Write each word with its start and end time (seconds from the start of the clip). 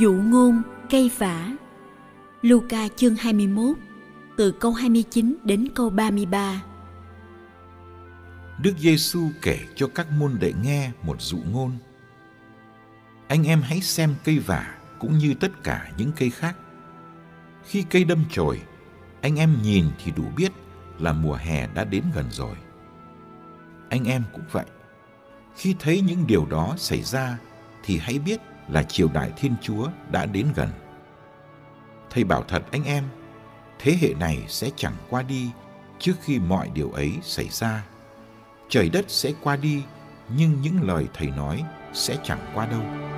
Dụ 0.00 0.12
ngôn 0.12 0.62
cây 0.90 1.10
vả 1.18 1.50
Luca 2.42 2.88
chương 2.96 3.14
21 3.14 3.76
từ 4.36 4.52
câu 4.52 4.72
29 4.72 5.36
đến 5.44 5.68
câu 5.74 5.90
33 5.90 6.62
Đức 8.62 8.72
Giêsu 8.78 9.20
kể 9.42 9.58
cho 9.74 9.86
các 9.94 10.06
môn 10.10 10.36
đệ 10.40 10.52
nghe 10.62 10.90
một 11.02 11.20
dụ 11.20 11.38
ngôn. 11.52 11.72
Anh 13.28 13.46
em 13.46 13.62
hãy 13.62 13.80
xem 13.80 14.14
cây 14.24 14.38
vả 14.38 14.74
cũng 14.98 15.18
như 15.18 15.34
tất 15.34 15.62
cả 15.64 15.92
những 15.96 16.12
cây 16.16 16.30
khác. 16.30 16.56
Khi 17.64 17.84
cây 17.90 18.04
đâm 18.04 18.24
chồi, 18.30 18.60
anh 19.20 19.36
em 19.36 19.56
nhìn 19.62 19.84
thì 20.04 20.12
đủ 20.16 20.24
biết 20.36 20.52
là 20.98 21.12
mùa 21.12 21.34
hè 21.34 21.66
đã 21.74 21.84
đến 21.84 22.04
gần 22.14 22.26
rồi. 22.30 22.56
Anh 23.88 24.04
em 24.04 24.22
cũng 24.32 24.44
vậy. 24.52 24.66
Khi 25.56 25.74
thấy 25.78 26.00
những 26.00 26.26
điều 26.26 26.46
đó 26.46 26.74
xảy 26.78 27.02
ra 27.02 27.38
thì 27.84 27.98
hãy 27.98 28.18
biết 28.18 28.40
là 28.72 28.82
triều 28.82 29.08
đại 29.08 29.32
Thiên 29.36 29.54
Chúa 29.62 29.88
đã 30.10 30.26
đến 30.26 30.46
gần. 30.54 30.68
Thầy 32.10 32.24
bảo 32.24 32.44
thật 32.48 32.62
anh 32.72 32.84
em, 32.84 33.04
thế 33.78 33.96
hệ 34.00 34.14
này 34.14 34.44
sẽ 34.48 34.70
chẳng 34.76 34.94
qua 35.10 35.22
đi 35.22 35.50
trước 35.98 36.14
khi 36.22 36.38
mọi 36.38 36.70
điều 36.74 36.90
ấy 36.90 37.12
xảy 37.22 37.48
ra. 37.48 37.84
Trời 38.68 38.88
đất 38.88 39.04
sẽ 39.08 39.32
qua 39.42 39.56
đi, 39.56 39.82
nhưng 40.36 40.60
những 40.62 40.82
lời 40.82 41.06
thầy 41.14 41.30
nói 41.30 41.64
sẽ 41.92 42.16
chẳng 42.24 42.50
qua 42.54 42.66
đâu. 42.66 43.09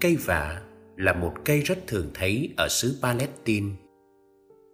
Cây 0.00 0.16
vả 0.16 0.62
là 0.96 1.12
một 1.12 1.32
cây 1.44 1.60
rất 1.60 1.78
thường 1.86 2.10
thấy 2.14 2.54
ở 2.56 2.68
xứ 2.68 2.98
Palestine. 3.02 3.70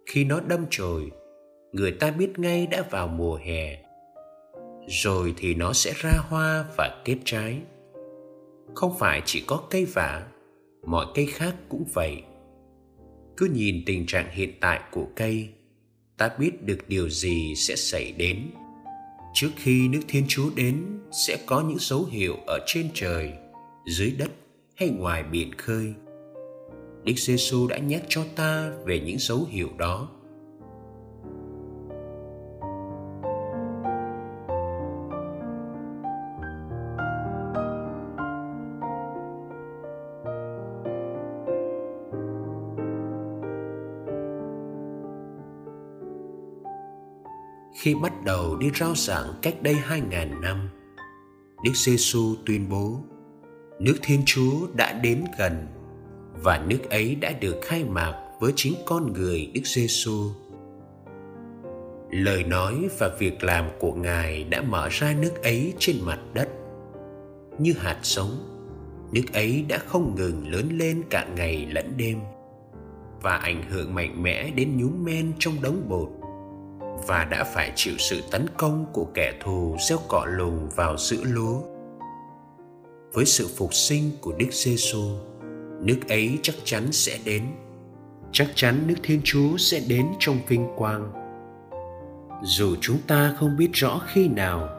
Khi 0.05 0.23
nó 0.23 0.39
đâm 0.39 0.65
chồi, 0.69 1.11
người 1.71 1.91
ta 1.91 2.11
biết 2.11 2.39
ngay 2.39 2.67
đã 2.67 2.83
vào 2.91 3.07
mùa 3.07 3.35
hè. 3.35 3.77
Rồi 4.87 5.33
thì 5.37 5.55
nó 5.55 5.73
sẽ 5.73 5.93
ra 5.95 6.11
hoa 6.29 6.65
và 6.77 7.01
kết 7.05 7.17
trái. 7.25 7.61
Không 8.75 8.93
phải 8.99 9.21
chỉ 9.25 9.43
có 9.47 9.63
cây 9.69 9.85
vả, 9.85 10.27
mọi 10.87 11.05
cây 11.15 11.25
khác 11.25 11.55
cũng 11.69 11.83
vậy. 11.93 12.23
Cứ 13.37 13.49
nhìn 13.53 13.83
tình 13.85 14.05
trạng 14.05 14.31
hiện 14.31 14.51
tại 14.61 14.81
của 14.91 15.05
cây, 15.15 15.49
ta 16.17 16.29
biết 16.39 16.63
được 16.63 16.79
điều 16.87 17.09
gì 17.09 17.53
sẽ 17.55 17.75
xảy 17.75 18.11
đến. 18.11 18.49
Trước 19.33 19.49
khi 19.55 19.87
nước 19.87 20.01
Thiên 20.07 20.25
Chúa 20.27 20.49
đến 20.55 20.99
sẽ 21.27 21.37
có 21.45 21.61
những 21.61 21.79
dấu 21.79 22.05
hiệu 22.05 22.35
ở 22.47 22.59
trên 22.67 22.89
trời, 22.93 23.33
dưới 23.85 24.11
đất 24.19 24.29
hay 24.75 24.89
ngoài 24.89 25.23
biển 25.23 25.51
khơi. 25.57 25.93
Đức 27.03 27.13
giê 27.17 27.35
xu 27.37 27.67
đã 27.67 27.77
nhắc 27.77 28.03
cho 28.07 28.23
ta 28.35 28.71
về 28.85 28.99
những 28.99 29.17
dấu 29.19 29.45
hiệu 29.49 29.69
đó. 29.77 30.09
Khi 47.81 47.95
bắt 47.95 48.13
đầu 48.25 48.55
đi 48.55 48.71
rao 48.79 48.93
giảng 48.95 49.33
cách 49.41 49.55
đây 49.61 49.73
hai 49.73 50.01
ngàn 50.01 50.41
năm, 50.41 50.69
Đức 51.63 51.71
Giêsu 51.75 52.35
tuyên 52.45 52.69
bố 52.69 52.99
nước 53.83 53.97
Thiên 54.01 54.23
Chúa 54.25 54.67
đã 54.73 54.93
đến 54.93 55.23
gần 55.37 55.67
và 56.43 56.63
nước 56.67 56.89
ấy 56.89 57.15
đã 57.15 57.31
được 57.39 57.59
khai 57.61 57.83
mạc 57.83 58.13
với 58.39 58.53
chính 58.55 58.73
con 58.85 59.13
người 59.13 59.51
Đức 59.53 59.61
Giêsu. 59.65 60.29
Lời 62.09 62.43
nói 62.43 62.87
và 62.97 63.09
việc 63.19 63.43
làm 63.43 63.69
của 63.79 63.93
Ngài 63.93 64.43
đã 64.43 64.61
mở 64.61 64.87
ra 64.91 65.15
nước 65.21 65.43
ấy 65.43 65.73
trên 65.79 65.95
mặt 66.01 66.19
đất. 66.33 66.49
Như 67.59 67.73
hạt 67.73 67.99
giống, 68.03 68.31
nước 69.11 69.33
ấy 69.33 69.65
đã 69.67 69.77
không 69.77 70.15
ngừng 70.15 70.51
lớn 70.51 70.69
lên 70.77 71.03
cả 71.09 71.27
ngày 71.35 71.67
lẫn 71.71 71.93
đêm 71.97 72.19
và 73.21 73.37
ảnh 73.37 73.63
hưởng 73.69 73.95
mạnh 73.95 74.23
mẽ 74.23 74.51
đến 74.55 74.77
nhúm 74.77 75.03
men 75.03 75.33
trong 75.39 75.61
đống 75.61 75.89
bột 75.89 76.09
và 77.07 77.25
đã 77.25 77.43
phải 77.43 77.71
chịu 77.75 77.93
sự 77.97 78.21
tấn 78.31 78.45
công 78.57 78.85
của 78.93 79.07
kẻ 79.13 79.33
thù 79.43 79.77
gieo 79.89 79.99
cọ 80.07 80.25
lùng 80.25 80.69
vào 80.75 80.97
giữa 80.97 81.23
lúa 81.23 81.72
với 83.13 83.25
sự 83.25 83.47
phục 83.57 83.73
sinh 83.73 84.11
của 84.21 84.33
Đức 84.39 84.47
Giêsu, 84.51 85.03
nước 85.81 85.99
ấy 86.09 86.37
chắc 86.41 86.55
chắn 86.63 86.91
sẽ 86.91 87.17
đến. 87.25 87.43
Chắc 88.31 88.47
chắn 88.55 88.87
nước 88.87 88.95
Thiên 89.03 89.21
Chúa 89.23 89.57
sẽ 89.57 89.81
đến 89.89 90.05
trong 90.19 90.37
vinh 90.47 90.67
quang. 90.75 91.11
Dù 92.43 92.75
chúng 92.81 92.97
ta 93.07 93.33
không 93.37 93.57
biết 93.57 93.69
rõ 93.73 94.01
khi 94.07 94.27
nào, 94.27 94.69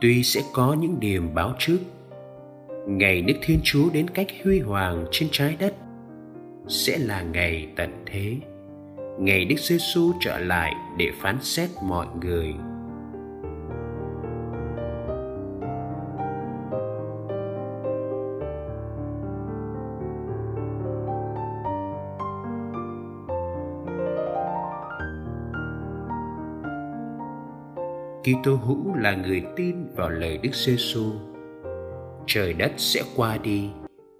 tuy 0.00 0.22
sẽ 0.22 0.42
có 0.52 0.76
những 0.80 1.00
điểm 1.00 1.34
báo 1.34 1.54
trước. 1.58 1.78
Ngày 2.88 3.22
nước 3.22 3.34
Thiên 3.42 3.60
Chúa 3.64 3.90
đến 3.92 4.10
cách 4.10 4.26
huy 4.44 4.60
hoàng 4.60 5.06
trên 5.10 5.28
trái 5.32 5.56
đất 5.58 5.74
sẽ 6.68 6.98
là 6.98 7.22
ngày 7.22 7.68
tận 7.76 8.04
thế. 8.06 8.36
Ngày 9.18 9.44
Đức 9.44 9.58
Giêsu 9.58 10.12
trở 10.20 10.38
lại 10.38 10.72
để 10.98 11.10
phán 11.20 11.38
xét 11.40 11.70
mọi 11.82 12.06
người. 12.20 12.54
Kitô 28.24 28.54
hữu 28.54 28.94
là 28.94 29.14
người 29.16 29.42
tin 29.56 29.76
vào 29.96 30.10
lời 30.10 30.38
Đức 30.42 30.54
Giêsu. 30.54 31.12
Trời 32.26 32.52
đất 32.52 32.72
sẽ 32.76 33.02
qua 33.16 33.38
đi, 33.38 33.68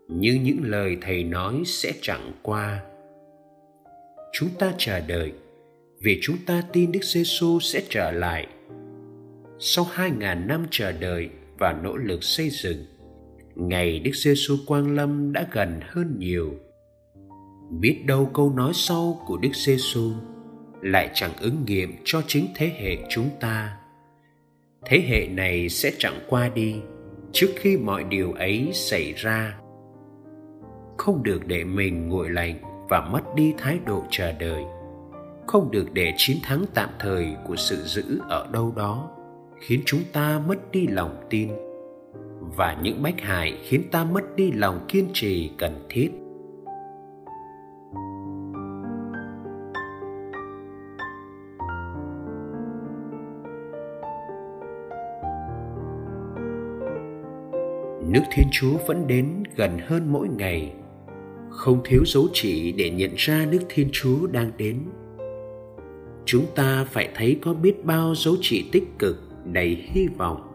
nhưng 0.09 0.43
những 0.43 0.61
lời 0.63 0.97
thầy 1.01 1.25
nói 1.25 1.63
sẽ 1.67 1.93
chẳng 2.01 2.33
qua. 2.43 2.83
Chúng 4.33 4.49
ta 4.59 4.73
chờ 4.79 5.01
đợi 5.01 5.33
vì 6.03 6.19
chúng 6.23 6.37
ta 6.47 6.63
tin 6.73 6.93
Đức 6.93 7.05
Giêsu 7.05 7.61
sẽ 7.61 7.83
trở 7.89 8.11
lại. 8.11 8.47
Sau 9.59 9.85
hai 9.85 10.11
ngàn 10.11 10.47
năm 10.49 10.67
chờ 10.71 10.93
đợi 10.93 11.29
và 11.59 11.73
nỗ 11.73 11.97
lực 11.97 12.25
xây 12.25 12.51
dựng, 12.51 12.85
ngày 13.55 13.99
Đức 13.99 14.15
Giêsu 14.15 14.57
quang 14.67 14.95
lâm 14.95 15.33
đã 15.33 15.47
gần 15.53 15.81
hơn 15.83 16.15
nhiều. 16.19 16.55
Biết 17.81 18.03
đâu 18.07 18.31
câu 18.35 18.53
nói 18.57 18.73
sau 18.75 19.23
của 19.27 19.37
Đức 19.37 19.55
Giêsu 19.55 20.13
lại 20.83 21.11
chẳng 21.15 21.37
ứng 21.41 21.65
nghiệm 21.67 21.93
cho 22.05 22.23
chính 22.27 22.47
thế 22.55 22.73
hệ 22.79 22.97
chúng 23.11 23.31
ta 23.41 23.79
thế 24.87 25.05
hệ 25.09 25.27
này 25.27 25.69
sẽ 25.69 25.93
chẳng 25.99 26.21
qua 26.29 26.49
đi 26.49 26.77
trước 27.33 27.49
khi 27.57 27.77
mọi 27.77 28.05
điều 28.05 28.33
ấy 28.33 28.71
xảy 28.73 29.13
ra. 29.13 29.59
Không 30.99 31.23
được 31.23 31.47
để 31.47 31.65
mình 31.65 32.09
nguội 32.09 32.31
lạnh 32.31 32.55
và 32.89 33.01
mất 33.01 33.35
đi 33.35 33.55
thái 33.59 33.79
độ 33.87 34.05
chờ 34.11 34.33
đợi. 34.33 34.63
Không 35.47 35.71
được 35.71 35.93
để 35.93 36.13
chiến 36.17 36.37
thắng 36.43 36.65
tạm 36.75 36.89
thời 36.99 37.27
của 37.47 37.57
sự 37.57 37.77
giữ 37.77 38.21
ở 38.29 38.49
đâu 38.53 38.73
đó 38.77 39.11
khiến 39.61 39.83
chúng 39.87 40.01
ta 40.13 40.41
mất 40.47 40.71
đi 40.73 40.87
lòng 40.87 41.27
tin. 41.31 41.49
Và 42.57 42.79
những 42.83 43.03
bách 43.03 43.21
hại 43.21 43.59
khiến 43.63 43.83
ta 43.91 44.05
mất 44.05 44.37
đi 44.37 44.53
lòng 44.53 44.85
kiên 44.89 45.09
trì 45.13 45.51
cần 45.59 45.87
thiết. 45.89 46.11
Nước 58.07 58.23
thiên 58.33 58.47
chúa 58.53 58.79
vẫn 58.87 59.07
đến 59.07 59.43
gần 59.57 59.79
hơn 59.87 60.13
mỗi 60.13 60.29
ngày. 60.29 60.73
Không 61.51 61.81
thiếu 61.85 62.03
dấu 62.07 62.29
chỉ 62.33 62.73
để 62.73 62.91
nhận 62.91 63.11
ra 63.17 63.47
nước 63.51 63.61
thiên 63.69 63.89
chúa 63.93 64.27
đang 64.27 64.51
đến. 64.57 64.79
Chúng 66.25 66.47
ta 66.55 66.85
phải 66.85 67.09
thấy 67.15 67.39
có 67.43 67.55
biết 67.55 67.85
bao 67.85 68.15
dấu 68.15 68.35
chỉ 68.41 68.69
tích 68.73 68.85
cực, 68.99 69.17
đầy 69.45 69.85
hy 69.93 70.07
vọng. 70.07 70.49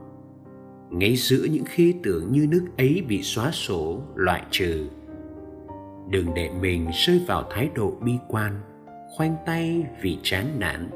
Ngay 0.91 1.15
giữa 1.15 1.44
những 1.51 1.65
khi 1.65 1.95
tưởng 2.03 2.31
như 2.31 2.47
nước 2.49 2.65
ấy 2.77 3.03
bị 3.07 3.23
xóa 3.23 3.51
sổ, 3.51 4.01
loại 4.15 4.44
trừ, 4.51 4.88
đừng 6.09 6.33
để 6.35 6.49
mình 6.61 6.88
rơi 6.94 7.21
vào 7.27 7.44
thái 7.49 7.69
độ 7.75 7.94
bi 8.01 8.11
quan, 8.27 8.61
khoanh 9.17 9.35
tay 9.45 9.83
vì 10.01 10.17
chán 10.23 10.45
nản. 10.59 10.89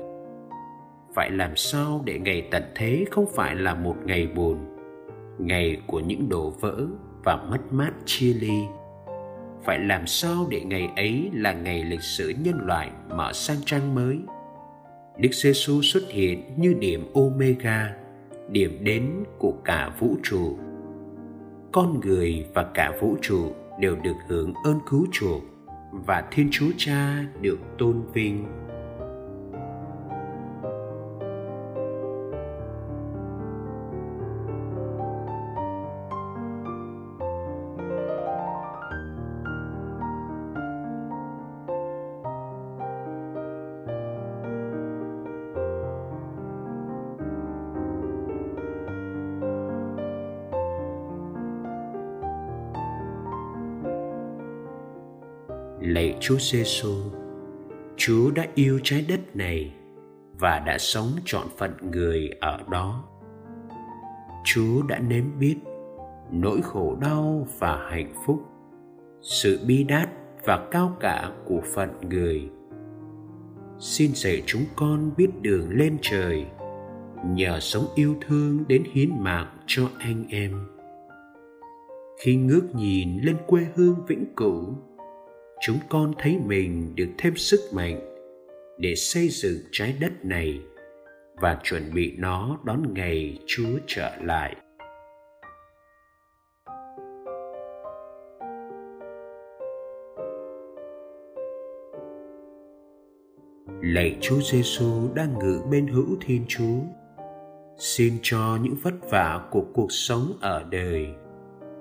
Phải 1.16 1.32
làm 1.32 1.56
sao 1.56 2.02
để 2.06 2.20
ngày 2.20 2.48
tận 2.52 2.64
thế 2.76 3.06
không 3.12 3.26
phải 3.36 3.56
là 3.56 3.76
một 3.76 3.96
ngày 4.06 4.28
buồn? 4.28 4.71
Ngày 5.40 5.82
của 5.88 6.00
những 6.00 6.30
đổ 6.30 6.50
vỡ 6.50 6.88
và 7.24 7.36
mất 7.36 7.74
mát 7.74 7.92
chia 8.06 8.34
ly. 8.34 8.62
Phải 9.64 9.80
làm 9.80 10.08
sao 10.08 10.48
để 10.50 10.62
ngày 10.62 10.90
ấy 10.96 11.30
là 11.34 11.54
ngày 11.54 11.84
lịch 11.84 12.02
sử 12.02 12.34
nhân 12.44 12.60
loại 12.62 12.92
mở 13.10 13.34
sang 13.34 13.58
trang 13.66 13.96
mới? 13.96 14.20
Đức 15.18 15.30
giê 15.34 15.52
xu 15.54 15.82
xuất 15.82 16.04
hiện 16.10 16.44
như 16.58 16.74
điểm 16.74 17.14
omega, 17.14 17.96
điểm 18.50 18.78
đến 18.84 19.24
của 19.38 19.54
cả 19.66 19.96
vũ 20.00 20.16
trụ. 20.24 20.58
Con 21.72 22.00
người 22.00 22.46
và 22.54 22.64
cả 22.74 22.92
vũ 23.02 23.18
trụ 23.22 23.52
đều 23.80 23.96
được 23.96 24.16
hưởng 24.28 24.54
ơn 24.66 24.80
cứu 24.90 25.08
chuộc 25.12 25.42
và 25.92 26.24
thiên 26.32 26.48
chúa 26.52 26.70
cha 26.78 27.26
được 27.42 27.60
tôn 27.78 28.02
vinh. 28.14 28.46
Lạy 55.82 56.18
Chúa 56.20 56.38
Giêsu, 56.40 56.94
Chúa 57.98 58.32
đã 58.32 58.48
yêu 58.56 58.80
trái 58.84 59.06
đất 59.08 59.36
này 59.36 59.74
và 60.40 60.60
đã 60.60 60.78
sống 60.78 61.08
trọn 61.26 61.48
phận 61.58 61.72
người 61.92 62.30
ở 62.40 62.60
đó. 62.72 63.04
Chúa 64.46 64.82
đã 64.88 65.00
nếm 65.00 65.24
biết 65.40 65.56
nỗi 66.32 66.62
khổ 66.64 66.98
đau 67.02 67.48
và 67.60 67.88
hạnh 67.90 68.14
phúc, 68.26 68.44
sự 69.22 69.60
bi 69.68 69.84
đát 69.84 70.10
và 70.46 70.68
cao 70.72 70.98
cả 71.00 71.32
của 71.46 71.62
phận 71.74 71.90
người. 72.10 72.50
Xin 73.80 74.12
dạy 74.14 74.44
chúng 74.46 74.64
con 74.76 75.12
biết 75.18 75.30
đường 75.42 75.70
lên 75.70 75.98
trời, 76.02 76.46
nhờ 77.26 77.60
sống 77.60 77.86
yêu 77.96 78.16
thương 78.28 78.64
đến 78.68 78.84
hiến 78.92 79.10
mạng 79.20 79.58
cho 79.68 79.90
anh 80.00 80.26
em. 80.30 80.68
Khi 82.24 82.36
ngước 82.36 82.76
nhìn 82.76 83.20
lên 83.22 83.38
quê 83.48 83.66
hương 83.76 84.06
vĩnh 84.08 84.26
cửu, 84.36 84.76
chúng 85.62 85.80
con 85.90 86.14
thấy 86.18 86.38
mình 86.46 86.96
được 86.96 87.10
thêm 87.18 87.36
sức 87.36 87.60
mạnh 87.74 88.00
để 88.78 88.96
xây 88.96 89.30
dựng 89.30 89.58
trái 89.72 89.96
đất 90.00 90.26
này 90.26 90.62
và 91.36 91.60
chuẩn 91.64 91.94
bị 91.94 92.16
nó 92.18 92.60
đón 92.64 92.94
ngày 92.94 93.40
Chúa 93.46 93.80
trở 93.88 94.18
lại. 94.24 94.56
Lạy 103.82 104.18
Chúa 104.22 104.42
Giêsu 104.52 105.14
đang 105.16 105.40
ngự 105.40 105.62
bên 105.72 105.88
hữu 105.88 106.18
Thiên 106.22 106.46
Chúa, 106.48 106.80
xin 107.78 108.14
cho 108.22 108.58
những 108.62 108.76
vất 108.84 108.94
vả 109.10 109.48
của 109.52 109.66
cuộc 109.74 109.92
sống 109.92 110.38
ở 110.42 110.66
đời 110.72 111.08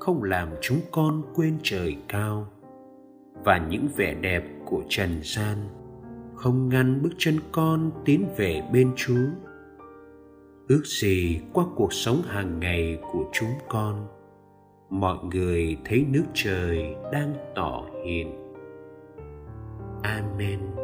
không 0.00 0.22
làm 0.22 0.48
chúng 0.60 0.80
con 0.90 1.22
quên 1.34 1.58
trời 1.62 1.96
cao 2.08 2.59
và 3.44 3.58
những 3.58 3.88
vẻ 3.96 4.14
đẹp 4.14 4.44
của 4.64 4.82
trần 4.88 5.10
gian, 5.22 5.56
không 6.34 6.68
ngăn 6.68 7.02
bước 7.02 7.12
chân 7.18 7.34
con 7.52 7.90
tiến 8.04 8.26
về 8.36 8.62
bên 8.72 8.92
chúa. 8.96 9.26
Ước 10.68 10.82
gì 10.84 11.40
qua 11.52 11.64
cuộc 11.76 11.92
sống 11.92 12.22
hàng 12.26 12.60
ngày 12.60 12.98
của 13.12 13.24
chúng 13.32 13.52
con, 13.68 14.06
mọi 14.90 15.18
người 15.32 15.76
thấy 15.84 16.04
nước 16.10 16.24
trời 16.34 16.94
đang 17.12 17.34
tỏ 17.54 17.84
hiện 18.04 18.54
amen. 20.02 20.79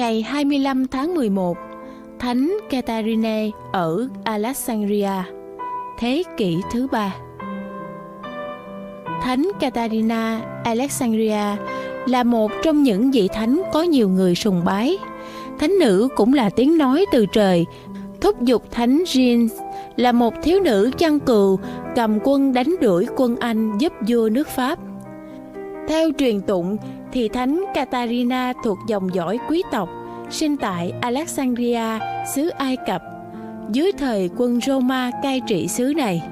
Ngày 0.00 0.22
25 0.22 0.86
tháng 0.86 1.14
11, 1.14 1.58
Thánh 2.18 2.56
Catarine 2.70 3.50
ở 3.72 4.08
Alexandria, 4.24 5.10
thế 5.98 6.22
kỷ 6.36 6.56
thứ 6.72 6.86
ba. 6.92 7.14
Thánh 9.22 9.50
Catarina 9.60 10.40
Alexandria 10.64 11.56
là 12.06 12.22
một 12.22 12.50
trong 12.62 12.82
những 12.82 13.10
vị 13.10 13.28
thánh 13.32 13.62
có 13.72 13.82
nhiều 13.82 14.08
người 14.08 14.34
sùng 14.34 14.62
bái. 14.64 14.98
Thánh 15.58 15.78
nữ 15.80 16.08
cũng 16.16 16.34
là 16.34 16.50
tiếng 16.50 16.78
nói 16.78 17.06
từ 17.12 17.26
trời, 17.26 17.66
thúc 18.20 18.42
giục 18.42 18.70
thánh 18.70 19.02
Jean 19.06 19.48
là 19.96 20.12
một 20.12 20.34
thiếu 20.42 20.60
nữ 20.60 20.90
chăn 20.98 21.20
cừu 21.20 21.58
cầm 21.96 22.18
quân 22.24 22.52
đánh 22.52 22.74
đuổi 22.80 23.06
quân 23.16 23.36
Anh 23.36 23.78
giúp 23.78 23.92
vua 24.08 24.28
nước 24.28 24.48
Pháp. 24.48 24.78
Theo 25.88 26.10
truyền 26.18 26.40
tụng 26.40 26.76
thì 27.12 27.28
thánh 27.28 27.64
Catarina 27.74 28.52
thuộc 28.64 28.78
dòng 28.88 29.14
dõi 29.14 29.38
quý 29.48 29.62
tộc, 29.72 29.88
sinh 30.30 30.56
tại 30.56 30.92
Alexandria, 31.00 31.98
xứ 32.34 32.48
Ai 32.48 32.76
Cập, 32.86 33.02
dưới 33.70 33.92
thời 33.98 34.30
quân 34.36 34.60
Roma 34.60 35.10
cai 35.22 35.40
trị 35.46 35.68
xứ 35.68 35.92
này. 35.96 36.22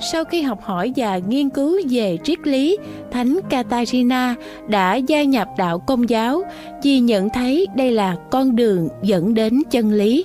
Sau 0.00 0.24
khi 0.24 0.42
học 0.42 0.62
hỏi 0.62 0.92
và 0.96 1.18
nghiên 1.18 1.50
cứu 1.50 1.80
về 1.90 2.18
triết 2.24 2.46
lý, 2.46 2.78
Thánh 3.10 3.38
Catarina 3.50 4.34
đã 4.68 4.94
gia 4.94 5.22
nhập 5.22 5.48
đạo 5.58 5.78
Công 5.78 6.08
giáo 6.08 6.42
vì 6.82 7.00
nhận 7.00 7.28
thấy 7.28 7.66
đây 7.76 7.90
là 7.90 8.16
con 8.30 8.56
đường 8.56 8.88
dẫn 9.02 9.34
đến 9.34 9.62
chân 9.70 9.92
lý. 9.92 10.24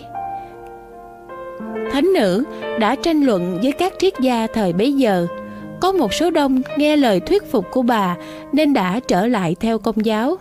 Thánh 1.92 2.14
nữ 2.14 2.44
đã 2.80 2.96
tranh 2.96 3.22
luận 3.22 3.60
với 3.64 3.72
các 3.72 3.94
triết 4.00 4.14
gia 4.20 4.48
thời 4.54 4.74
bấy 4.74 4.94
giờ. 4.94 5.28
Có 5.82 5.92
một 5.92 6.14
số 6.14 6.30
đông 6.30 6.62
nghe 6.78 6.96
lời 6.96 7.20
thuyết 7.20 7.52
phục 7.52 7.66
của 7.72 7.82
bà 7.82 8.16
nên 8.54 8.74
đã 8.74 9.00
trở 9.08 9.28
lại 9.28 9.56
theo 9.60 9.80
công 9.80 10.06
giáo. 10.06 10.36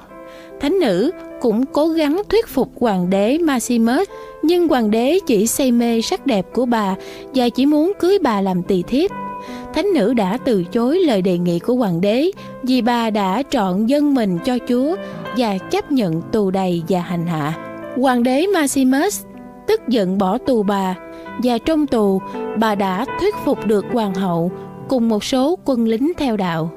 Thánh 0.60 0.78
nữ 0.80 1.10
cũng 1.40 1.66
cố 1.66 1.88
gắng 1.88 2.22
thuyết 2.28 2.48
phục 2.48 2.70
hoàng 2.80 3.10
đế 3.10 3.38
Maximus, 3.38 4.08
nhưng 4.42 4.68
hoàng 4.68 4.90
đế 4.90 5.18
chỉ 5.26 5.46
say 5.46 5.72
mê 5.72 6.00
sắc 6.00 6.26
đẹp 6.26 6.46
của 6.52 6.66
bà 6.66 6.94
và 7.34 7.48
chỉ 7.48 7.66
muốn 7.66 7.92
cưới 8.00 8.18
bà 8.22 8.40
làm 8.40 8.62
tỳ 8.62 8.82
thiếp. 8.82 9.10
Thánh 9.74 9.86
nữ 9.94 10.14
đã 10.14 10.38
từ 10.44 10.64
chối 10.64 10.98
lời 10.98 11.22
đề 11.22 11.38
nghị 11.38 11.58
của 11.58 11.74
hoàng 11.74 12.00
đế 12.00 12.30
vì 12.62 12.82
bà 12.82 13.10
đã 13.10 13.42
trọn 13.50 13.86
dân 13.86 14.14
mình 14.14 14.38
cho 14.44 14.58
Chúa 14.68 14.96
và 15.36 15.58
chấp 15.58 15.92
nhận 15.92 16.22
tù 16.22 16.50
đầy 16.50 16.82
và 16.88 17.00
hành 17.00 17.26
hạ. 17.26 17.54
Hoàng 17.96 18.22
đế 18.22 18.46
Maximus 18.54 19.22
tức 19.66 19.80
giận 19.88 20.18
bỏ 20.18 20.38
tù 20.38 20.62
bà 20.62 20.94
và 21.42 21.58
trong 21.58 21.86
tù 21.86 22.20
bà 22.58 22.74
đã 22.74 23.04
thuyết 23.20 23.34
phục 23.44 23.66
được 23.66 23.84
hoàng 23.92 24.14
hậu 24.14 24.52
cùng 24.90 25.08
một 25.08 25.24
số 25.24 25.58
quân 25.64 25.88
lính 25.88 26.12
theo 26.16 26.36
đạo. 26.36 26.70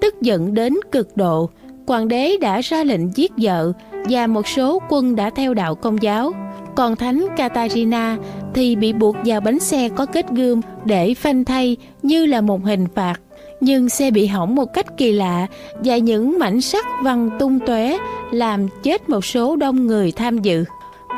Tức 0.00 0.22
giận 0.22 0.54
đến 0.54 0.74
cực 0.92 1.16
độ, 1.16 1.50
hoàng 1.86 2.08
đế 2.08 2.36
đã 2.40 2.60
ra 2.60 2.84
lệnh 2.84 3.16
giết 3.16 3.32
vợ 3.36 3.72
và 4.08 4.26
một 4.26 4.48
số 4.48 4.82
quân 4.88 5.16
đã 5.16 5.30
theo 5.30 5.54
đạo 5.54 5.74
công 5.74 6.02
giáo. 6.02 6.32
Còn 6.76 6.96
thánh 6.96 7.26
Katarina 7.36 8.16
thì 8.54 8.76
bị 8.76 8.92
buộc 8.92 9.16
vào 9.24 9.40
bánh 9.40 9.58
xe 9.58 9.88
có 9.88 10.06
kết 10.06 10.26
gươm 10.30 10.60
để 10.84 11.14
phanh 11.14 11.44
thay 11.44 11.76
như 12.02 12.26
là 12.26 12.40
một 12.40 12.64
hình 12.64 12.86
phạt. 12.94 13.20
Nhưng 13.60 13.88
xe 13.88 14.10
bị 14.10 14.26
hỏng 14.26 14.54
một 14.54 14.72
cách 14.72 14.96
kỳ 14.96 15.12
lạ 15.12 15.46
và 15.84 15.96
những 15.96 16.38
mảnh 16.38 16.60
sắt 16.60 16.84
văng 17.02 17.30
tung 17.38 17.58
tóe 17.66 17.96
làm 18.32 18.68
chết 18.82 19.08
một 19.08 19.24
số 19.24 19.56
đông 19.56 19.86
người 19.86 20.12
tham 20.12 20.38
dự. 20.38 20.64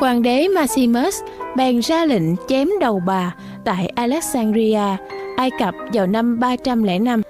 Hoàng 0.01 0.23
đế 0.23 0.49
Maximus 0.49 1.15
bèn 1.57 1.81
ra 1.81 2.05
lệnh 2.05 2.37
chém 2.49 2.69
đầu 2.81 3.03
bà 3.07 3.35
tại 3.65 3.87
Alexandria, 3.87 4.97
Ai 5.37 5.50
Cập 5.59 5.75
vào 5.93 6.07
năm 6.07 6.38
305. 6.38 7.23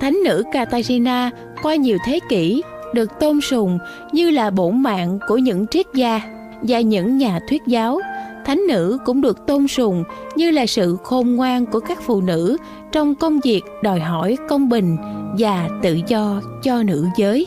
Thánh 0.00 0.18
nữ 0.24 0.44
Katarina 0.52 1.30
qua 1.62 1.74
nhiều 1.74 1.98
thế 2.04 2.20
kỷ 2.28 2.62
được 2.94 3.10
tôn 3.20 3.40
sùng 3.40 3.78
như 4.12 4.30
là 4.30 4.50
bổn 4.50 4.82
mạng 4.82 5.18
của 5.28 5.36
những 5.38 5.66
triết 5.66 5.86
gia 5.94 6.20
và 6.62 6.80
những 6.80 7.18
nhà 7.18 7.40
thuyết 7.48 7.62
giáo. 7.66 8.00
Thánh 8.44 8.60
nữ 8.68 8.98
cũng 9.04 9.20
được 9.20 9.46
tôn 9.46 9.68
sùng 9.68 10.04
như 10.36 10.50
là 10.50 10.66
sự 10.66 10.96
khôn 11.04 11.34
ngoan 11.36 11.66
của 11.66 11.80
các 11.80 12.02
phụ 12.02 12.20
nữ 12.20 12.56
trong 12.92 13.14
công 13.14 13.40
việc 13.40 13.62
đòi 13.82 14.00
hỏi 14.00 14.36
công 14.48 14.68
bình 14.68 14.96
và 15.38 15.68
tự 15.82 15.98
do 16.06 16.40
cho 16.62 16.82
nữ 16.82 17.06
giới. 17.16 17.46